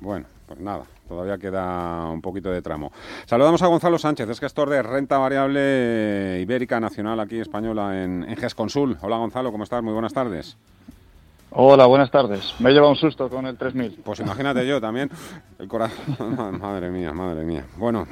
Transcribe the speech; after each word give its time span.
Bueno, 0.00 0.26
pues 0.46 0.60
nada, 0.60 0.84
todavía 1.08 1.38
queda 1.38 2.10
un 2.10 2.20
poquito 2.20 2.50
de 2.50 2.62
tramo. 2.62 2.92
Saludamos 3.24 3.62
a 3.62 3.66
Gonzalo 3.66 3.98
Sánchez, 3.98 4.28
es 4.28 4.40
gestor 4.40 4.70
de 4.70 4.82
renta 4.82 5.18
variable 5.18 6.38
ibérica 6.40 6.78
nacional 6.80 7.18
aquí 7.20 7.38
española 7.38 8.02
en, 8.02 8.24
en 8.28 8.36
GESConsul. 8.36 8.98
Hola 9.00 9.16
Gonzalo, 9.16 9.50
¿cómo 9.52 9.64
estás? 9.64 9.82
Muy 9.82 9.92
buenas 9.92 10.12
tardes. 10.12 10.56
Hola, 11.50 11.86
buenas 11.86 12.10
tardes. 12.10 12.54
Me 12.58 12.68
he 12.68 12.72
llevado 12.74 12.90
un 12.90 12.98
susto 12.98 13.30
con 13.30 13.46
el 13.46 13.56
3000. 13.56 14.00
Pues 14.04 14.20
imagínate 14.20 14.66
yo 14.66 14.78
también. 14.78 15.10
El 15.58 15.68
corazón. 15.68 16.58
madre 16.60 16.90
mía, 16.90 17.12
madre 17.12 17.44
mía. 17.44 17.64
Bueno, 17.76 18.06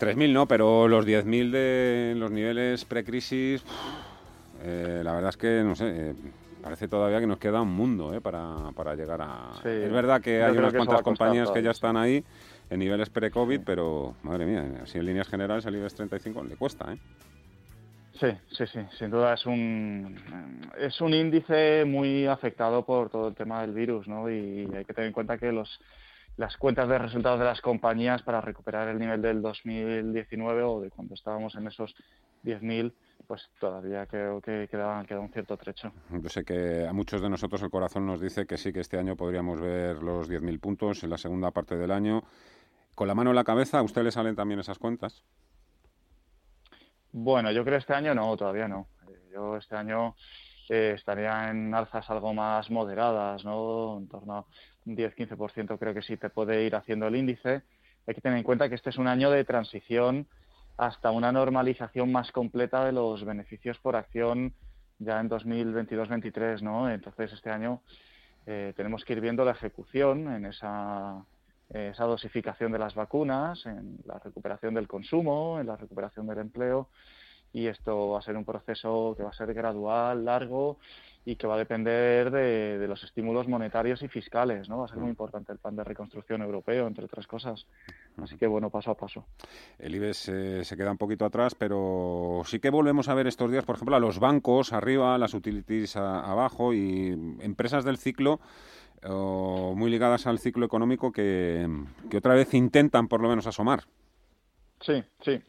3.000 0.00 0.32
no, 0.32 0.48
pero 0.48 0.88
los 0.88 1.06
10.000 1.06 1.50
de 1.52 2.14
los 2.16 2.32
niveles 2.32 2.84
precrisis, 2.84 3.62
eh, 4.64 5.02
la 5.04 5.12
verdad 5.12 5.28
es 5.28 5.36
que, 5.36 5.62
no 5.62 5.76
sé, 5.76 5.84
eh, 5.86 6.14
parece 6.62 6.88
todavía 6.88 7.20
que 7.20 7.26
nos 7.26 7.38
queda 7.38 7.60
un 7.60 7.72
mundo 7.72 8.14
eh, 8.14 8.20
para, 8.20 8.70
para 8.74 8.94
llegar 8.94 9.20
a... 9.20 9.50
es 9.64 9.92
verdad 9.92 10.20
que 10.20 10.42
hay 10.42 10.56
unas 10.56 10.72
cuantas 10.72 11.02
compañías 11.02 11.50
que 11.50 11.62
ya 11.62 11.72
están 11.72 11.96
ahí 11.96 12.24
en 12.70 12.78
niveles 12.78 13.10
pre-COVID, 13.10 13.60
pero, 13.64 14.14
madre 14.22 14.46
mía, 14.46 14.80
así 14.82 14.98
en 14.98 15.06
líneas 15.06 15.28
generales 15.28 15.66
al 15.66 15.74
IBEX 15.74 15.94
35 15.94 16.44
le 16.44 16.56
cuesta, 16.56 16.92
¿eh? 16.92 16.98
Sí, 18.20 18.28
sí, 18.52 18.66
sí, 18.66 18.80
sin 18.98 19.10
duda 19.10 19.34
es 19.34 19.44
un, 19.46 20.16
es 20.78 21.00
un 21.00 21.12
índice 21.12 21.84
muy 21.84 22.26
afectado 22.26 22.84
por 22.84 23.10
todo 23.10 23.28
el 23.28 23.34
tema 23.34 23.62
del 23.62 23.72
virus, 23.72 24.06
¿no? 24.06 24.30
Y 24.30 24.68
hay 24.74 24.84
que 24.84 24.94
tener 24.94 25.08
en 25.08 25.12
cuenta 25.12 25.38
que 25.38 25.50
los, 25.50 25.80
las 26.36 26.56
cuentas 26.56 26.88
de 26.88 26.98
resultados 26.98 27.38
de 27.38 27.46
las 27.46 27.60
compañías 27.60 28.22
para 28.22 28.40
recuperar 28.40 28.88
el 28.88 28.98
nivel 28.98 29.22
del 29.22 29.42
2019 29.42 30.62
o 30.62 30.80
de 30.82 30.90
cuando 30.90 31.14
estábamos 31.14 31.54
en 31.56 31.66
esos 31.66 31.94
10.000, 32.44 32.92
pues 33.26 33.50
todavía 33.60 34.06
creo 34.06 34.40
que 34.40 34.68
queda, 34.70 35.04
queda 35.04 35.20
un 35.20 35.30
cierto 35.30 35.56
trecho. 35.56 35.92
Yo 36.10 36.28
sé 36.28 36.44
que 36.44 36.86
a 36.86 36.92
muchos 36.92 37.20
de 37.20 37.30
nosotros 37.30 37.62
el 37.62 37.70
corazón 37.70 38.06
nos 38.06 38.20
dice 38.20 38.46
que 38.46 38.56
sí, 38.56 38.72
que 38.72 38.80
este 38.80 38.98
año 38.98 39.16
podríamos 39.16 39.60
ver 39.60 40.02
los 40.02 40.30
10.000 40.30 40.60
puntos 40.60 41.04
en 41.04 41.10
la 41.10 41.18
segunda 41.18 41.50
parte 41.50 41.76
del 41.76 41.90
año. 41.90 42.22
Con 42.94 43.08
la 43.08 43.14
mano 43.14 43.30
en 43.30 43.36
la 43.36 43.44
cabeza, 43.44 43.78
¿a 43.78 43.82
usted 43.82 44.02
le 44.02 44.10
salen 44.10 44.36
también 44.36 44.60
esas 44.60 44.78
cuentas? 44.78 45.24
Bueno, 47.12 47.50
yo 47.52 47.62
creo 47.62 47.76
que 47.76 47.80
este 47.80 47.94
año 47.94 48.14
no, 48.14 48.36
todavía 48.36 48.68
no. 48.68 48.88
Yo 49.32 49.56
este 49.56 49.76
año 49.76 50.14
eh, 50.68 50.92
estaría 50.94 51.50
en 51.50 51.74
alzas 51.74 52.08
algo 52.10 52.34
más 52.34 52.70
moderadas, 52.70 53.44
¿no? 53.44 53.98
En 53.98 54.08
torno 54.08 54.36
a 54.36 54.46
un 54.86 54.96
10-15% 54.96 55.78
creo 55.78 55.94
que 55.94 56.02
sí 56.02 56.16
te 56.16 56.30
puede 56.30 56.64
ir 56.64 56.74
haciendo 56.74 57.06
el 57.06 57.16
índice. 57.16 57.62
Hay 58.06 58.14
que 58.14 58.20
tener 58.20 58.38
en 58.38 58.44
cuenta 58.44 58.68
que 58.68 58.74
este 58.74 58.90
es 58.90 58.98
un 58.98 59.06
año 59.06 59.30
de 59.30 59.44
transición 59.44 60.26
hasta 60.76 61.10
una 61.10 61.32
normalización 61.32 62.10
más 62.12 62.32
completa 62.32 62.84
de 62.84 62.92
los 62.92 63.24
beneficios 63.24 63.78
por 63.78 63.96
acción 63.96 64.54
ya 64.98 65.20
en 65.20 65.28
2022-23, 65.28 66.62
¿no? 66.62 66.90
Entonces 66.90 67.32
este 67.32 67.50
año 67.50 67.82
eh, 68.46 68.72
tenemos 68.76 69.04
que 69.04 69.12
ir 69.14 69.20
viendo 69.20 69.44
la 69.44 69.52
ejecución 69.52 70.32
en 70.32 70.46
esa, 70.46 71.24
esa 71.70 72.04
dosificación 72.04 72.72
de 72.72 72.78
las 72.78 72.94
vacunas, 72.94 73.64
en 73.66 73.98
la 74.04 74.18
recuperación 74.18 74.74
del 74.74 74.88
consumo, 74.88 75.58
en 75.60 75.66
la 75.66 75.76
recuperación 75.76 76.26
del 76.26 76.38
empleo 76.38 76.88
y 77.52 77.66
esto 77.66 78.10
va 78.10 78.18
a 78.18 78.22
ser 78.22 78.36
un 78.36 78.44
proceso 78.44 79.14
que 79.16 79.22
va 79.22 79.30
a 79.30 79.34
ser 79.34 79.52
gradual, 79.52 80.24
largo 80.24 80.78
y 81.24 81.36
que 81.36 81.46
va 81.46 81.54
a 81.54 81.58
depender 81.58 82.30
de, 82.30 82.84
los 82.88 83.04
estímulos 83.04 83.46
monetarios 83.46 84.02
y 84.02 84.08
fiscales, 84.08 84.68
¿no? 84.68 84.78
Va 84.78 84.86
a 84.86 84.88
ser 84.88 84.98
muy 84.98 85.10
importante 85.10 85.52
el 85.52 85.58
plan 85.58 85.76
de 85.76 85.84
reconstrucción 85.84 86.42
europeo, 86.42 86.88
entre 86.88 87.04
otras 87.04 87.28
cosas. 87.28 87.66
Así 88.20 88.36
que, 88.36 88.48
bueno, 88.48 88.70
paso 88.70 88.90
a 88.90 88.96
paso. 88.96 89.24
El 89.78 89.94
IBEX 89.94 90.28
eh, 90.30 90.64
se 90.64 90.76
queda 90.76 90.90
un 90.90 90.98
poquito 90.98 91.24
atrás, 91.24 91.54
pero 91.54 92.42
sí 92.44 92.58
que 92.58 92.70
volvemos 92.70 93.08
a 93.08 93.14
ver 93.14 93.28
estos 93.28 93.52
días, 93.52 93.64
por 93.64 93.76
ejemplo, 93.76 93.94
a 93.94 94.00
los 94.00 94.18
bancos 94.18 94.72
arriba, 94.72 95.16
las 95.16 95.34
utilities 95.34 95.96
abajo 95.96 96.74
y 96.74 97.10
empresas 97.40 97.84
del 97.84 97.98
ciclo 97.98 98.40
muy 99.04 99.90
ligadas 99.90 100.28
al 100.28 100.38
ciclo 100.38 100.64
económico 100.64 101.10
que, 101.10 101.68
que 102.08 102.18
otra 102.18 102.34
vez 102.34 102.54
intentan 102.54 103.08
por 103.08 103.20
lo 103.20 103.28
menos 103.28 103.46
asomar. 103.48 103.84
Sí, 104.80 105.02
sí. 105.20 105.40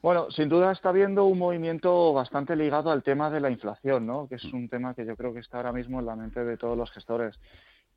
Bueno, 0.00 0.30
sin 0.30 0.48
duda 0.48 0.70
está 0.70 0.90
habiendo 0.90 1.24
un 1.24 1.38
movimiento 1.38 2.12
bastante 2.12 2.54
ligado 2.54 2.92
al 2.92 3.02
tema 3.02 3.30
de 3.30 3.40
la 3.40 3.50
inflación, 3.50 4.06
¿no? 4.06 4.28
que 4.28 4.36
es 4.36 4.44
un 4.44 4.68
tema 4.68 4.94
que 4.94 5.04
yo 5.04 5.16
creo 5.16 5.34
que 5.34 5.40
está 5.40 5.56
ahora 5.56 5.72
mismo 5.72 5.98
en 5.98 6.06
la 6.06 6.14
mente 6.14 6.44
de 6.44 6.56
todos 6.56 6.78
los 6.78 6.90
gestores. 6.92 7.38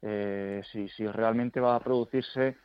Eh, 0.02 0.64
si, 0.72 0.90
si, 0.90 1.06
realmente 1.06 1.60
va 1.60 1.76
a 1.76 1.80
producirse 1.80 2.58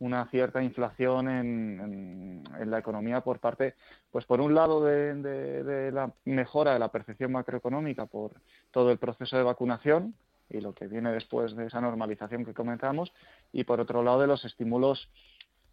una 0.00 0.26
cierta 0.26 0.60
inflación 0.60 1.28
en, 1.28 2.42
en, 2.58 2.70
la 2.70 2.80
economía 2.80 3.20
por 3.20 3.38
parte, 3.38 3.74
pues 4.10 4.24
por 4.24 4.40
un 4.40 4.56
lado 4.56 4.82
de, 4.84 5.14
de, 5.14 5.92
la 5.92 6.12
mejora 6.24 6.72
de 6.72 6.80
la 6.80 6.90
percepción 6.90 7.30
macroeconómica 7.30 8.06
por 8.06 8.32
todo 8.72 8.90
el 8.90 8.98
proceso 8.98 9.36
de 9.36 9.44
vacunación 9.44 10.14
y 10.50 10.60
lo 10.60 10.74
que 10.74 10.88
viene 10.88 11.12
después 11.12 11.54
de 11.54 11.66
esa 11.66 11.80
normalización 11.80 12.44
que 12.44 12.52
comentamos, 12.52 13.12
y 13.52 13.64
por 13.64 13.80
otro 13.80 14.02
lado 14.02 14.20
de 14.20 14.26
los 14.26 14.44
estímulos 14.44 15.08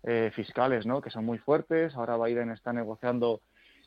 eh, 0.04 0.32
fiscales, 0.34 0.86
¿no? 0.86 1.02
que 1.02 1.10
son 1.10 1.26
muy 1.26 1.38
fuertes. 1.38 1.96
Ahora 1.96 2.18
Biden 2.18 2.52
está 2.52 2.74
negociando 2.74 3.42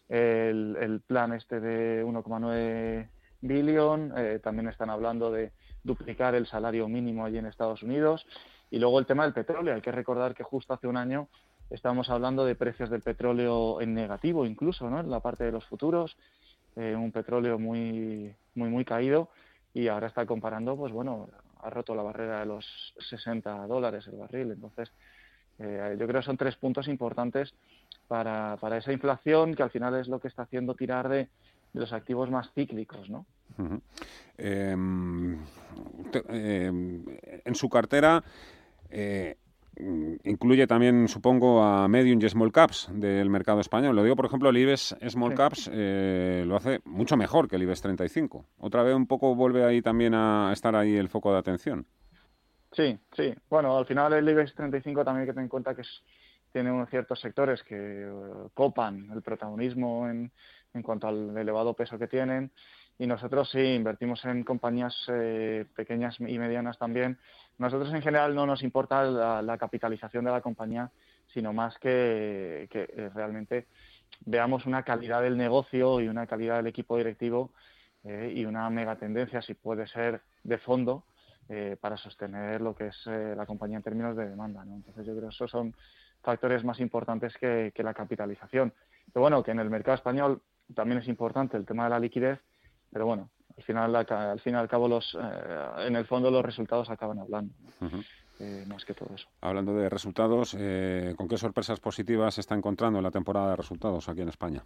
el, 0.09 1.03
plan 1.07 1.33
este 1.33 1.61
de 1.61 2.05
1,9 2.05 3.09
billón. 3.41 4.13
Eh, 4.17 4.41
también 4.43 4.69
están 4.69 4.91
hablando 4.91 5.31
de 5.31 5.53
duplicar 5.83 6.35
el 6.35 6.47
salario 6.47 6.89
mínimo 6.89 7.25
allí 7.25 7.39
en 7.39 7.47
Estados 7.47 7.83
Unidos. 7.83 8.27
Y 8.71 8.79
luego 8.79 8.99
el 8.99 9.07
tema 9.07 9.25
del 9.25 9.33
petróleo. 9.33 9.75
Hay 9.75 9.81
que 9.81 9.93
recordar 9.93 10.35
que 10.35 10.43
justo 10.43 10.73
hace 10.75 10.87
un 10.87 10.97
año 10.97 11.29
estábamos 11.71 12.11
hablando 12.11 12.45
de 12.45 12.55
precios 12.55 12.91
del 12.91 13.03
petróleo 13.03 13.81
en 13.81 13.95
negativo, 13.95 14.47
incluso, 14.47 14.89
¿no? 14.91 15.01
En 15.01 15.11
la 15.11 15.21
parte 15.21 15.45
de 15.45 15.53
los 15.53 15.65
futuros, 15.67 16.17
eh, 16.77 16.95
un 16.95 17.13
petróleo 17.13 17.59
muy, 17.59 18.35
muy, 18.55 18.69
muy 18.69 18.85
caído. 18.85 19.29
Y 19.73 19.89
ahora 19.89 20.07
está 20.07 20.25
comparando, 20.27 20.77
pues 20.77 20.93
bueno, 20.93 21.29
ha 21.61 21.71
roto 21.71 21.95
la 21.95 22.03
barrera 22.03 22.41
de 22.41 22.47
los 22.47 22.95
60 23.11 23.67
dólares 23.67 24.07
el 24.07 24.19
barril. 24.19 24.53
Entonces, 24.53 24.93
eh, 25.59 25.97
yo 25.99 26.07
creo 26.07 26.21
que 26.21 26.27
son 26.27 26.37
tres 26.37 26.57
puntos 26.57 26.89
importantes 26.89 27.55
para, 28.09 28.57
para 28.61 28.79
esa 28.79 28.93
inflación 28.93 29.55
que 29.55 29.63
al 29.63 29.71
final 29.71 29.95
es 29.95 30.09
lo 30.09 30.21
que 30.21 30.29
está 30.29 30.43
haciendo 30.43 30.75
tirar 30.75 31.09
de, 31.09 31.29
los 31.75 31.93
activos 31.93 32.31
más 32.31 32.51
cíclicos, 32.55 33.11
¿no? 33.11 33.27
Em, 34.39 35.39
em, 36.29 37.05
en 37.45 37.55
su 37.55 37.69
cartera 37.69 38.23
eh, 38.91 39.37
incluye 39.77 40.67
también, 40.67 41.09
supongo, 41.09 41.63
a 41.63 41.89
medium 41.89 42.21
y 42.23 42.29
small 42.29 42.53
caps 42.53 42.89
del 42.93 43.29
mercado 43.29 43.61
español. 43.61 43.97
Lo 43.97 44.05
digo, 44.05 44.17
por 44.17 44.27
ejemplo, 44.27 44.51
el 44.51 44.57
IBEX 44.57 44.97
Small 45.09 45.35
Caps 45.35 45.69
eh, 45.73 46.45
lo 46.47 46.57
hace 46.57 46.81
mucho 46.85 47.17
mejor 47.17 47.49
que 47.49 47.57
el 47.57 47.63
IBEX 47.65 47.83
35. 47.83 48.47
Otra 48.59 48.85
vez 48.85 48.95
un 48.95 49.07
poco 49.07 49.35
vuelve 49.35 49.65
ahí 49.65 49.83
también 49.83 50.15
a 50.15 50.51
estar 50.53 50.77
ahí 50.77 50.97
el 50.97 51.09
foco 51.09 51.33
de 51.33 51.39
atención. 51.39 51.87
Sí, 52.77 52.99
sí. 53.17 53.33
Bueno, 53.49 53.77
al 53.79 53.87
final 53.87 54.13
el 54.15 54.29
IBEX 54.29 54.55
35 54.55 55.05
también 55.05 55.23
hay 55.23 55.27
que 55.27 55.33
tener 55.33 55.45
en 55.45 55.49
cuenta 55.49 55.75
que 55.75 55.83
tiene 56.53 56.73
unos 56.73 56.91
ciertos 56.91 57.21
sectores 57.21 57.63
que 57.63 57.77
eh, 57.77 58.49
copan 58.53 59.11
el 59.13 59.23
protagonismo 59.23 60.09
en, 60.09 60.31
en 60.73 60.83
cuanto 60.83 61.07
al 61.07 61.37
elevado 61.37 61.75
peso 61.75 61.99
que 61.99 62.09
tienen 62.09 62.51
y 62.99 63.07
nosotros 63.07 63.51
sí 63.51 63.59
invertimos 63.59 64.25
en 64.25 64.45
compañías 64.45 64.95
eh, 65.09 65.67
pequeñas 65.75 66.17
y 66.19 66.39
medianas 66.39 66.79
también. 66.79 67.19
Nosotros 67.59 67.93
en 67.93 68.03
general 68.03 68.35
no 68.35 68.47
nos 68.47 68.63
importa 68.63 69.05
la, 69.05 69.59
capitalización 69.59 70.25
de 70.25 70.31
la 70.33 70.41
compañía, 70.41 70.91
sino 71.33 71.53
más 71.53 71.77
que, 71.79 72.69
que, 72.71 72.83
eh, 72.83 73.11
realmente 73.15 73.67
veamos 74.27 74.67
una 74.67 74.83
calidad 74.83 75.23
del 75.23 75.37
negocio 75.37 76.01
y 76.01 76.09
una 76.09 76.27
calidad 76.27 76.57
del 76.57 76.69
equipo 76.69 76.97
directivo 76.97 77.53
y 78.35 78.45
una 78.45 78.69
mega 78.69 78.97
tendencia, 78.97 79.41
si 79.41 79.55
puede 79.55 79.87
ser 79.87 80.21
de 80.43 80.59
fondo, 80.59 81.05
eh, 81.49 81.77
para 81.79 81.97
sostener 81.97 82.63
lo 82.63 82.75
que 82.75 82.87
es 82.87 83.07
eh, 83.07 83.35
la 83.37 83.45
compañía 83.45 83.77
en 83.77 83.83
términos 83.83 84.17
de 84.17 84.29
demanda. 84.29 84.65
¿no? 84.65 84.77
Entonces 84.77 85.07
yo 85.07 85.13
creo 85.13 85.29
que 85.29 85.35
esos 85.35 85.51
son 85.51 85.75
factores 86.23 86.65
más 86.65 86.81
importantes 86.81 87.37
que, 87.37 87.73
la 87.77 87.93
capitalización. 87.93 88.73
Pero 89.13 89.23
bueno, 89.23 89.43
que 89.43 89.51
en 89.51 89.59
el 89.59 89.69
mercado 89.69 89.95
español 89.95 90.41
también 90.75 91.01
es 91.01 91.09
importante 91.09 91.59
el 91.59 91.67
tema 91.67 91.85
de 91.85 91.91
la 91.91 91.99
liquidez, 91.99 92.41
pero 92.91 93.05
bueno, 93.05 93.29
al 93.57 93.63
final, 93.63 93.95
al 93.95 94.41
fin 94.41 94.55
y 94.55 94.57
al 94.57 94.69
cabo, 94.69 94.89
los, 94.89 95.15
eh, 95.21 95.87
en 95.87 95.97
el 95.97 96.07
fondo 96.07 96.31
los 96.31 96.43
resultados 96.43 96.89
acaban 96.89 97.19
hablando. 97.19 97.53
más 98.67 98.85
que 98.87 98.95
todo 98.95 99.15
eso. 99.15 99.29
Hablando 99.43 99.75
de 99.75 99.91
resultados, 99.91 100.57
¿con 101.17 101.29
qué 101.29 101.37
sorpresas 101.37 101.79
positivas 101.79 102.35
se 102.35 102.41
está 102.41 102.55
encontrando 102.55 102.99
en 102.99 103.05
la 103.05 103.11
temporada 103.11 103.51
de 103.51 103.57
resultados 103.57 104.09
aquí 104.09 104.23
en 104.23 104.29
España? 104.31 104.65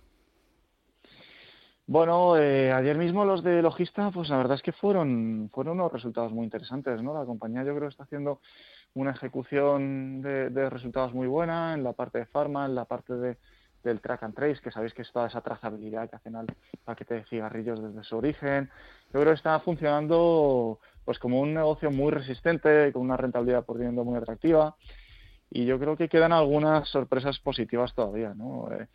Bueno, 1.89 2.37
eh, 2.37 2.71
ayer 2.71 2.99
mismo 2.99 3.25
los 3.25 3.43
de 3.43 3.63
Logista, 3.63 4.11
pues 4.11 4.29
la 4.29 4.37
verdad 4.37 4.57
es 4.57 4.63
que 4.63 4.73
fueron, 4.73 5.49
fueron 5.55 5.81
unos 5.81 5.91
resultados 5.91 6.31
muy 6.33 6.45
interesantes, 6.45 7.03
¿no? 7.03 7.15
La 7.15 7.25
compañía 7.25 7.65
yo 7.65 7.75
creo 7.75 7.89
está 7.89 8.03
haciendo 8.03 8.43
una 8.93 9.13
ejecución 9.13 10.21
de, 10.21 10.69
resultados 10.69 11.15
muy 11.15 11.27
buena 11.27 11.73
en 11.73 11.83
la 11.83 11.95
parte 11.95 12.19
de 12.19 12.27
pharma, 12.27 12.67
en 12.67 12.75
la 12.75 12.85
parte 12.85 13.15
de, 13.15 13.39
del 13.85 14.03
track 14.03 14.23
and 14.23 14.35
trace, 14.35 14.61
que 14.61 14.71
sabéis 14.71 14.93
que 14.93 15.01
es 15.01 15.11
toda 15.11 15.29
esa 15.29 15.41
trazabilidad 15.41 16.11
que 16.11 16.17
hacen 16.17 16.37
al 16.37 16.49
paquete 16.85 17.15
de 17.15 17.25
cigarrillos 17.25 17.83
desde 17.83 18.05
su 18.05 18.19
origen. 18.19 18.69
Yo 19.07 19.21
creo 19.21 19.33
que 19.33 19.39
está 19.39 19.59
funcionando 19.61 20.81
pues 21.07 21.19
como 21.19 21.41
un 21.41 21.55
negocio 21.55 21.91
muy 21.91 22.13
resistente, 22.13 22.93
con 22.93 23.01
una 23.01 23.17
rentabilidad 23.17 23.65
por 23.65 23.79
dividendo 23.79 24.05
muy 24.05 24.19
atractiva. 24.19 24.77
Y 25.49 25.65
yo 25.65 25.79
creo 25.79 25.97
que 25.97 26.11
quedan 26.11 26.35
algunas 26.35 26.87
sorpresas 26.91 27.39
positivas 27.39 27.95
todavía, 27.95 28.35
¿no? 28.35 28.71
Eh, 28.73 28.89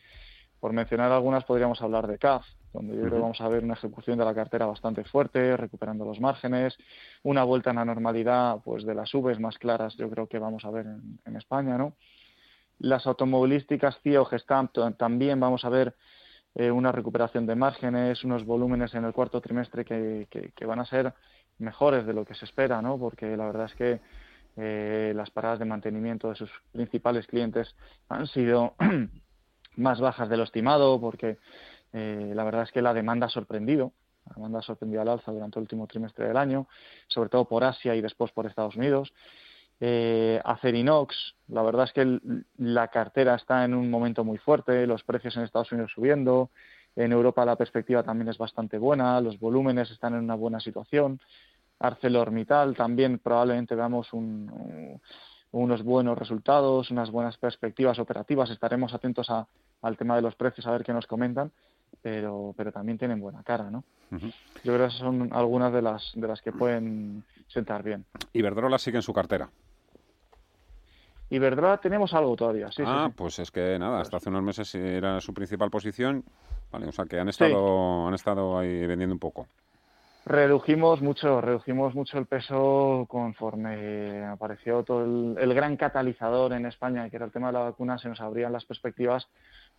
por 0.63 0.71
mencionar 0.71 1.11
algunas, 1.11 1.43
podríamos 1.43 1.81
hablar 1.81 2.07
de 2.07 2.17
CAF, 2.17 2.45
donde 2.71 2.95
yo 2.95 3.01
creo 3.01 3.15
que 3.15 3.19
vamos 3.19 3.41
a 3.41 3.49
ver 3.49 3.65
una 3.65 3.73
ejecución 3.73 4.17
de 4.17 4.23
la 4.23 4.33
cartera 4.33 4.65
bastante 4.65 5.03
fuerte, 5.03 5.57
recuperando 5.57 6.05
los 6.05 6.21
márgenes, 6.21 6.77
una 7.21 7.43
vuelta 7.43 7.71
en 7.71 7.75
la 7.75 7.83
normalidad 7.83 8.59
pues 8.63 8.85
de 8.85 8.95
las 8.95 9.13
Uves 9.13 9.41
más 9.41 9.57
claras, 9.57 9.93
yo 9.97 10.09
creo 10.09 10.27
que 10.27 10.39
vamos 10.39 10.63
a 10.63 10.71
ver 10.71 10.85
en, 11.25 11.35
España, 11.35 11.77
¿no? 11.77 11.97
Las 12.79 13.05
automovilísticas 13.07 13.99
CIO, 14.03 14.23
Gestamp, 14.23 14.71
también 14.95 15.37
vamos 15.37 15.65
a 15.65 15.69
ver 15.69 15.95
eh, 16.55 16.71
una 16.71 16.93
recuperación 16.93 17.45
de 17.45 17.55
márgenes, 17.55 18.23
unos 18.23 18.45
volúmenes 18.45 18.93
en 18.93 19.03
el 19.03 19.11
cuarto 19.11 19.41
trimestre 19.41 19.83
que, 19.83 20.29
que, 20.55 20.65
van 20.65 20.79
a 20.79 20.85
ser 20.85 21.13
mejores 21.57 22.05
de 22.05 22.13
lo 22.13 22.23
que 22.23 22.35
se 22.35 22.45
espera, 22.45 22.81
¿no? 22.81 22.97
Porque 22.97 23.35
la 23.35 23.47
verdad 23.47 23.65
es 23.65 23.75
que 23.75 23.99
eh, 24.55 25.11
las 25.13 25.29
paradas 25.29 25.59
de 25.59 25.65
mantenimiento 25.65 26.29
de 26.29 26.35
sus 26.35 26.49
principales 26.71 27.27
clientes 27.27 27.75
han 28.07 28.27
sido 28.27 28.75
más 29.75 29.99
bajas 29.99 30.29
de 30.29 30.37
lo 30.37 30.43
estimado, 30.43 30.99
porque 30.99 31.37
eh, 31.93 32.31
la 32.35 32.43
verdad 32.43 32.63
es 32.63 32.71
que 32.71 32.81
la 32.81 32.93
demanda 32.93 33.27
ha 33.27 33.29
sorprendido, 33.29 33.93
la 34.27 34.35
demanda 34.35 34.59
ha 34.59 34.63
sorprendido 34.63 35.01
al 35.01 35.09
alza 35.09 35.31
durante 35.31 35.59
el 35.59 35.63
último 35.63 35.87
trimestre 35.87 36.27
del 36.27 36.37
año, 36.37 36.67
sobre 37.07 37.29
todo 37.29 37.45
por 37.45 37.63
Asia 37.63 37.95
y 37.95 38.01
después 38.01 38.31
por 38.31 38.45
Estados 38.45 38.75
Unidos. 38.75 39.13
Eh, 39.79 40.39
Acerinox, 40.45 41.35
la 41.49 41.61
verdad 41.61 41.85
es 41.85 41.93
que 41.93 42.19
la 42.57 42.87
cartera 42.87 43.35
está 43.35 43.65
en 43.65 43.73
un 43.73 43.89
momento 43.89 44.23
muy 44.23 44.37
fuerte, 44.37 44.87
los 44.87 45.03
precios 45.03 45.35
en 45.35 45.43
Estados 45.43 45.71
Unidos 45.71 45.91
subiendo, 45.93 46.51
en 46.95 47.11
Europa 47.11 47.43
la 47.43 47.55
perspectiva 47.55 48.03
también 48.03 48.29
es 48.29 48.37
bastante 48.37 48.77
buena, 48.77 49.19
los 49.19 49.39
volúmenes 49.39 49.89
están 49.91 50.13
en 50.13 50.23
una 50.23 50.35
buena 50.35 50.59
situación. 50.59 51.19
ArcelorMittal 51.79 52.75
también 52.75 53.19
probablemente 53.19 53.75
veamos 53.75 54.13
un, 54.13 55.01
unos 55.53 55.83
buenos 55.83 56.17
resultados, 56.17 56.89
unas 56.91 57.11
buenas 57.11 57.37
perspectivas 57.37 57.99
operativas. 57.99 58.49
Estaremos 58.49 58.93
atentos 58.93 59.29
al 59.29 59.97
tema 59.97 60.15
de 60.15 60.21
los 60.23 60.35
precios, 60.35 60.65
a 60.67 60.71
ver 60.71 60.83
qué 60.83 60.93
nos 60.93 61.05
comentan, 61.05 61.51
pero, 62.01 62.53
pero 62.57 62.71
también 62.71 62.97
tienen 62.97 63.19
buena 63.19 63.43
cara, 63.43 63.69
¿no? 63.69 63.83
Yo 64.11 64.19
creo 64.61 64.77
que 64.79 64.85
esas 64.85 64.99
son 64.99 65.29
algunas 65.31 65.71
de 65.71 65.81
las, 65.81 66.11
de 66.15 66.27
las 66.27 66.41
que 66.41 66.51
pueden 66.51 67.23
sentar 67.47 67.83
bien. 67.83 68.05
¿Iberdrola 68.33 68.77
sigue 68.79 68.97
en 68.97 69.03
su 69.03 69.13
cartera? 69.13 69.49
Iberdrola 71.29 71.77
tenemos 71.77 72.13
algo 72.13 72.35
todavía, 72.35 72.71
sí. 72.71 72.83
Ah, 72.85 73.11
pues 73.15 73.39
es 73.39 73.49
que 73.51 73.77
nada, 73.79 74.01
hasta 74.01 74.17
hace 74.17 74.29
unos 74.29 74.43
meses 74.43 74.73
era 74.75 75.21
su 75.21 75.33
principal 75.33 75.69
posición, 75.69 76.23
vale, 76.71 76.87
o 76.87 76.91
sea 76.91 77.05
que 77.05 77.19
han 77.19 77.29
estado, 77.29 78.07
han 78.07 78.13
estado 78.13 78.57
ahí 78.57 78.85
vendiendo 78.87 79.13
un 79.13 79.19
poco. 79.19 79.47
Redujimos 80.25 81.01
mucho, 81.01 81.41
redujimos 81.41 81.93
mucho 81.95 82.17
el 82.17 82.27
peso 82.27 83.05
conforme 83.09 84.23
apareció 84.25 84.83
todo 84.83 85.03
el, 85.37 85.53
gran 85.53 85.75
catalizador 85.75 86.53
en 86.53 86.65
España, 86.65 87.09
que 87.09 87.17
era 87.17 87.25
el 87.25 87.31
tema 87.31 87.47
de 87.47 87.53
la 87.53 87.59
vacuna, 87.59 87.97
se 87.97 88.07
nos 88.07 88.21
abrían 88.21 88.53
las 88.53 88.63
perspectivas 88.63 89.27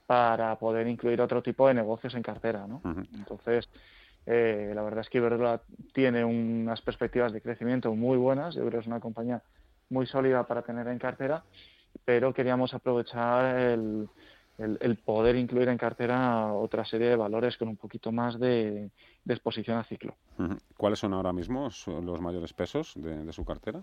para 0.06 0.58
poder 0.58 0.86
incluir 0.86 1.22
otro 1.22 1.42
tipo 1.42 1.66
de 1.66 1.74
negocios 1.74 2.14
en 2.14 2.22
cartera, 2.22 2.66
¿no? 2.66 2.82
Entonces, 3.14 3.70
eh, 4.26 4.72
la 4.74 4.82
verdad 4.82 5.00
es 5.00 5.08
que 5.08 5.16
Iberdrola 5.16 5.62
tiene 5.94 6.22
unas 6.26 6.82
perspectivas 6.82 7.32
de 7.32 7.40
crecimiento 7.40 7.94
muy 7.94 8.18
buenas, 8.18 8.54
yo 8.54 8.60
creo 8.66 8.72
que 8.72 8.78
es 8.80 8.86
una 8.86 9.00
compañía 9.00 9.42
muy 9.88 10.06
sólida 10.06 10.46
para 10.46 10.60
tener 10.60 10.86
en 10.88 10.98
cartera, 10.98 11.42
pero 12.04 12.34
queríamos 12.34 12.74
aprovechar 12.74 13.56
el, 13.56 14.08
el, 14.58 14.96
poder 14.96 15.36
incluir 15.36 15.68
en 15.68 15.78
cartera 15.78 16.52
otra 16.52 16.84
serie 16.84 17.08
de 17.08 17.16
valores 17.16 17.56
con 17.56 17.68
un 17.68 17.76
poquito 17.76 18.12
más 18.12 18.38
de, 18.38 18.90
exposición 19.26 19.78
a 19.78 19.84
ciclo. 19.84 20.14
¿Cuáles 20.76 20.98
son 20.98 21.12
ahora 21.14 21.32
mismo 21.32 21.68
los 21.86 22.20
mayores 22.20 22.52
pesos 22.52 22.92
de, 22.96 23.32
su 23.32 23.44
cartera? 23.44 23.82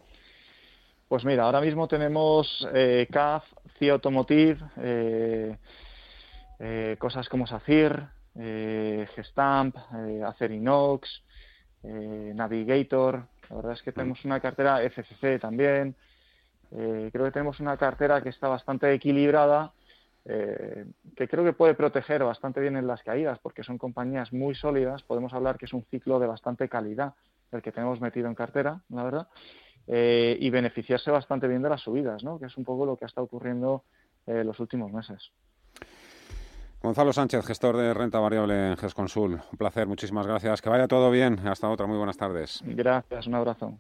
Pues 1.07 1.25
mira, 1.25 1.43
ahora 1.43 1.59
mismo 1.59 1.89
tenemos 1.89 2.65
eh, 2.73 3.05
CAF, 3.11 3.43
CIA 3.77 3.93
Automotive, 3.93 4.59
eh, 4.77 5.57
eh, 6.59 6.95
cosas 6.97 7.27
como 7.27 7.45
SACIR, 7.45 8.07
eh, 8.35 9.07
Gestamp, 9.15 9.75
Acerinox, 10.25 11.23
Navigator. 11.83 13.25
La 13.49 13.55
verdad 13.57 13.73
es 13.73 13.81
que 13.81 13.91
tenemos 13.91 14.23
una 14.23 14.39
cartera 14.39 14.81
FCC 14.89 15.37
también. 15.41 15.95
creo 16.69 17.25
que 17.25 17.31
tenemos 17.31 17.59
una 17.59 17.75
cartera 17.75 18.21
que 18.21 18.29
está 18.29 18.47
bastante 18.47 18.93
equilibrada 18.93 19.73
eh, 20.25 20.85
que 21.15 21.27
creo 21.27 21.43
que 21.43 21.53
puede 21.53 21.73
proteger 21.73 22.23
bastante 22.23 22.59
bien 22.59 22.77
en 22.77 22.87
las 22.87 23.03
caídas, 23.03 23.39
porque 23.39 23.63
son 23.63 23.77
compañías 23.77 24.31
muy 24.33 24.55
sólidas. 24.55 25.03
Podemos 25.03 25.33
hablar 25.33 25.57
que 25.57 25.65
es 25.65 25.73
un 25.73 25.83
ciclo 25.85 26.19
de 26.19 26.27
bastante 26.27 26.69
calidad 26.69 27.13
el 27.51 27.61
que 27.61 27.71
tenemos 27.71 27.99
metido 27.99 28.27
en 28.27 28.35
cartera, 28.35 28.81
la 28.89 29.03
verdad, 29.03 29.27
eh, 29.87 30.37
y 30.39 30.49
beneficiarse 30.49 31.11
bastante 31.11 31.47
bien 31.47 31.61
de 31.61 31.69
las 31.69 31.81
subidas, 31.81 32.23
¿no? 32.23 32.39
que 32.39 32.45
es 32.45 32.57
un 32.57 32.63
poco 32.63 32.85
lo 32.85 32.95
que 32.95 33.05
ha 33.05 33.07
estado 33.07 33.25
ocurriendo 33.25 33.83
en 34.25 34.47
los 34.47 34.59
últimos 34.59 34.91
meses. 34.91 35.31
Gonzalo 36.81 37.13
Sánchez, 37.13 37.45
gestor 37.45 37.77
de 37.77 37.93
renta 37.93 38.19
variable 38.19 38.69
en 38.69 38.77
GESConsul. 38.77 39.33
Un 39.33 39.57
placer, 39.57 39.85
muchísimas 39.85 40.25
gracias. 40.25 40.61
Que 40.61 40.69
vaya 40.69 40.87
todo 40.87 41.11
bien. 41.11 41.39
Hasta 41.47 41.69
otra, 41.69 41.85
muy 41.85 41.97
buenas 41.97 42.17
tardes. 42.17 42.61
Gracias, 42.65 43.27
un 43.27 43.35
abrazo. 43.35 43.77